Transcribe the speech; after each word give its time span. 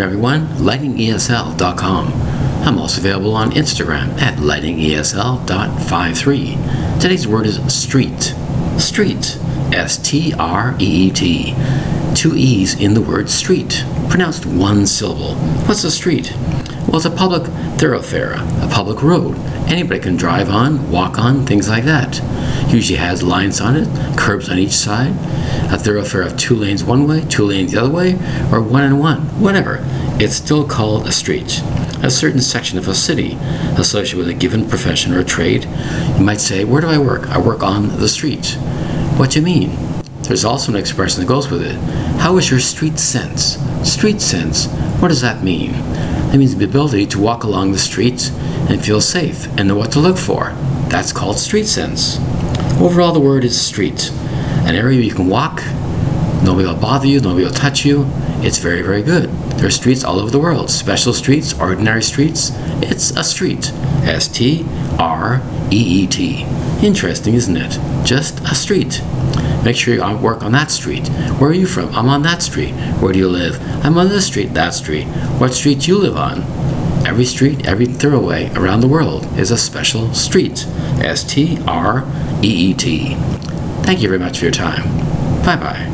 everyone, 0.00 0.46
lightningesl.com. 0.56 2.06
I'm 2.66 2.78
also 2.78 3.02
available 3.02 3.34
on 3.34 3.50
Instagram 3.50 4.18
at 4.22 4.38
lightningesl.53. 4.38 6.98
Today's 6.98 7.28
word 7.28 7.44
is 7.44 7.60
street. 7.70 8.34
Street. 8.78 9.38
S 9.70 9.98
T 9.98 10.32
R 10.38 10.74
E 10.80 11.08
E 11.08 11.10
T. 11.10 11.54
Two 12.14 12.34
E's 12.34 12.80
in 12.80 12.94
the 12.94 13.02
word 13.02 13.28
street, 13.28 13.84
pronounced 14.08 14.46
one 14.46 14.86
syllable. 14.86 15.34
What's 15.66 15.84
a 15.84 15.90
street? 15.90 16.32
Well, 16.88 16.96
it's 16.96 17.04
a 17.04 17.10
public 17.10 17.42
thoroughfare, 17.78 18.32
a 18.32 18.68
public 18.70 19.02
road. 19.02 19.36
Anybody 19.68 20.00
can 20.00 20.16
drive 20.16 20.48
on, 20.48 20.90
walk 20.90 21.18
on, 21.18 21.44
things 21.44 21.68
like 21.68 21.84
that. 21.84 22.18
Usually 22.72 22.98
has 22.98 23.22
lines 23.22 23.60
on 23.60 23.76
it, 23.76 23.86
curbs 24.18 24.48
on 24.48 24.58
each 24.58 24.72
side, 24.72 25.12
a 25.72 25.78
thoroughfare 25.78 26.22
of 26.22 26.36
two 26.36 26.54
lanes 26.54 26.84
one 26.84 27.08
way, 27.08 27.24
two 27.28 27.44
lanes 27.44 27.72
the 27.72 27.80
other 27.80 27.90
way, 27.90 28.12
or 28.52 28.60
one 28.60 28.84
and 28.84 29.00
one, 29.00 29.20
whatever. 29.40 29.78
It's 30.20 30.36
still 30.36 30.66
called 30.66 31.06
a 31.06 31.12
street. 31.12 31.62
A 32.02 32.10
certain 32.10 32.40
section 32.40 32.78
of 32.78 32.88
a 32.88 32.94
city 32.94 33.38
associated 33.78 34.18
with 34.18 34.28
a 34.28 34.34
given 34.34 34.68
profession 34.68 35.14
or 35.14 35.24
trade. 35.24 35.64
You 36.18 36.24
might 36.24 36.40
say, 36.40 36.64
Where 36.64 36.82
do 36.82 36.88
I 36.88 36.98
work? 36.98 37.28
I 37.28 37.38
work 37.38 37.62
on 37.62 37.88
the 38.00 38.08
street. 38.08 38.58
What 39.16 39.30
do 39.30 39.38
you 39.38 39.44
mean? 39.44 39.76
There's 40.22 40.44
also 40.44 40.72
an 40.72 40.78
expression 40.78 41.20
that 41.20 41.26
goes 41.26 41.50
with 41.50 41.62
it. 41.62 41.76
How 42.20 42.36
is 42.36 42.50
your 42.50 42.60
street 42.60 42.98
sense? 42.98 43.58
Street 43.82 44.20
sense, 44.20 44.66
what 45.00 45.08
does 45.08 45.20
that 45.22 45.42
mean? 45.42 45.72
It 46.32 46.38
means 46.38 46.54
the 46.54 46.64
ability 46.64 47.06
to 47.06 47.20
walk 47.20 47.44
along 47.44 47.72
the 47.72 47.78
streets 47.78 48.30
and 48.70 48.84
feel 48.84 49.00
safe 49.00 49.46
and 49.58 49.68
know 49.68 49.76
what 49.76 49.92
to 49.92 50.00
look 50.00 50.16
for. 50.16 50.54
That's 50.88 51.12
called 51.12 51.38
street 51.38 51.66
sense. 51.66 52.18
Overall, 52.80 53.12
the 53.12 53.20
word 53.20 53.44
is 53.44 53.60
street. 53.60 54.10
An 54.64 54.74
area 54.74 55.00
you 55.00 55.12
can 55.12 55.26
walk, 55.28 55.62
nobody 56.44 56.66
will 56.66 56.76
bother 56.76 57.06
you, 57.06 57.20
nobody 57.20 57.44
will 57.44 57.52
touch 57.52 57.84
you. 57.84 58.06
It's 58.44 58.58
very, 58.58 58.82
very 58.82 59.02
good. 59.02 59.30
There 59.58 59.66
are 59.66 59.70
streets 59.70 60.02
all 60.02 60.18
over 60.18 60.30
the 60.30 60.38
world 60.38 60.70
special 60.70 61.12
streets, 61.12 61.58
ordinary 61.58 62.02
streets. 62.02 62.50
It's 62.82 63.10
a 63.12 63.22
street. 63.22 63.70
S 64.04 64.26
T 64.28 64.66
R 64.98 65.40
E 65.70 66.02
E 66.02 66.06
T. 66.06 66.44
Interesting, 66.82 67.34
isn't 67.34 67.56
it? 67.56 67.78
Just 68.04 68.40
a 68.40 68.54
street. 68.54 69.00
Make 69.64 69.76
sure 69.76 69.94
you 69.94 70.16
work 70.16 70.42
on 70.42 70.50
that 70.52 70.72
street. 70.72 71.06
Where 71.38 71.50
are 71.50 71.54
you 71.54 71.66
from? 71.66 71.94
I'm 71.94 72.08
on 72.08 72.22
that 72.22 72.42
street. 72.42 72.72
Where 73.00 73.12
do 73.12 73.18
you 73.20 73.28
live? 73.28 73.60
I'm 73.84 73.96
on 73.96 74.08
this 74.08 74.26
street, 74.26 74.54
that 74.54 74.74
street. 74.74 75.04
What 75.38 75.54
street 75.54 75.80
do 75.80 75.92
you 75.92 75.98
live 75.98 76.16
on? 76.16 76.42
Every 77.06 77.24
street, 77.24 77.66
every 77.66 77.86
thoroughway 77.86 78.54
around 78.56 78.80
the 78.80 78.88
world 78.88 79.26
is 79.38 79.52
a 79.52 79.56
special 79.56 80.12
street. 80.14 80.66
S 81.00 81.22
T 81.22 81.58
R 81.66 82.04
E 82.42 82.70
E 82.70 82.74
T. 82.74 83.16
Thank 83.84 84.00
you 84.02 84.08
very 84.08 84.18
much 84.20 84.38
for 84.38 84.44
your 84.44 84.52
time. 84.52 84.82
Bye 85.44 85.56
bye. 85.56 85.91